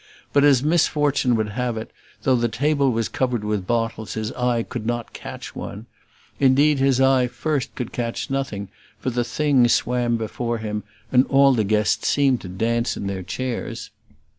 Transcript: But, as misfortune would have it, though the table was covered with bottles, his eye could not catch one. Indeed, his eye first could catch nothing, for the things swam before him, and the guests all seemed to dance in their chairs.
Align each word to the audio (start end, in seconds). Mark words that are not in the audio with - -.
But, 0.33 0.43
as 0.43 0.63
misfortune 0.63 1.35
would 1.35 1.49
have 1.49 1.77
it, 1.77 1.91
though 2.23 2.35
the 2.35 2.47
table 2.47 2.91
was 2.91 3.07
covered 3.07 3.43
with 3.43 3.67
bottles, 3.67 4.15
his 4.15 4.31
eye 4.31 4.63
could 4.63 4.83
not 4.87 5.13
catch 5.13 5.55
one. 5.55 5.85
Indeed, 6.39 6.79
his 6.79 6.99
eye 6.99 7.27
first 7.27 7.75
could 7.75 7.91
catch 7.91 8.31
nothing, 8.31 8.69
for 8.97 9.11
the 9.11 9.23
things 9.23 9.73
swam 9.73 10.17
before 10.17 10.57
him, 10.57 10.81
and 11.11 11.25
the 11.29 11.63
guests 11.63 12.03
all 12.09 12.13
seemed 12.13 12.41
to 12.41 12.49
dance 12.49 12.97
in 12.97 13.05
their 13.05 13.21
chairs. 13.21 13.91